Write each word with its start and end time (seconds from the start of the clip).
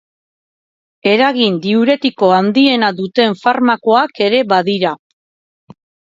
Eragin 1.11 1.59
diuretiko 1.65 2.31
handiena 2.39 2.91
duten 3.01 3.37
farmakoak 3.43 4.25
ere 4.31 4.43
badira. 4.57 4.97